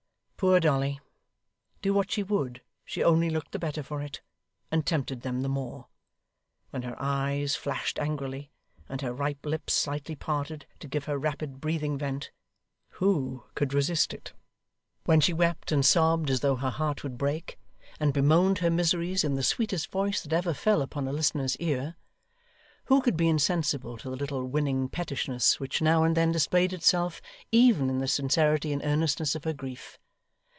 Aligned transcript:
Poor 0.43 0.59
Dolly! 0.59 0.99
Do 1.83 1.93
what 1.93 2.09
she 2.09 2.23
would, 2.23 2.63
she 2.83 3.03
only 3.03 3.29
looked 3.29 3.51
the 3.51 3.59
better 3.59 3.83
for 3.83 4.01
it, 4.01 4.21
and 4.71 4.83
tempted 4.83 5.21
them 5.21 5.41
the 5.43 5.49
more. 5.49 5.85
When 6.71 6.81
her 6.81 6.95
eyes 6.99 7.55
flashed 7.55 7.99
angrily, 7.99 8.49
and 8.89 9.01
her 9.01 9.13
ripe 9.13 9.45
lips 9.45 9.75
slightly 9.75 10.15
parted, 10.15 10.65
to 10.79 10.87
give 10.87 11.05
her 11.05 11.19
rapid 11.19 11.61
breathing 11.61 11.95
vent, 11.95 12.31
who 12.93 13.43
could 13.53 13.71
resist 13.71 14.15
it? 14.15 14.33
When 15.05 15.19
she 15.21 15.31
wept 15.31 15.71
and 15.71 15.85
sobbed 15.85 16.31
as 16.31 16.39
though 16.39 16.55
her 16.55 16.71
heart 16.71 17.03
would 17.03 17.19
break, 17.19 17.59
and 17.99 18.11
bemoaned 18.11 18.57
her 18.57 18.71
miseries 18.71 19.23
in 19.23 19.35
the 19.35 19.43
sweetest 19.43 19.91
voice 19.91 20.23
that 20.23 20.33
ever 20.33 20.55
fell 20.55 20.81
upon 20.81 21.07
a 21.07 21.13
listener's 21.13 21.55
ear, 21.57 21.97
who 22.85 22.99
could 23.01 23.15
be 23.15 23.29
insensible 23.29 23.95
to 23.97 24.09
the 24.09 24.15
little 24.15 24.43
winning 24.43 24.89
pettishness 24.89 25.59
which 25.59 25.83
now 25.83 26.03
and 26.03 26.17
then 26.17 26.31
displayed 26.31 26.73
itself, 26.73 27.21
even 27.51 27.91
in 27.91 27.99
the 27.99 28.07
sincerity 28.07 28.73
and 28.73 28.83
earnestness 28.83 29.35
of 29.35 29.43
her 29.43 29.53
grief? 29.53 29.99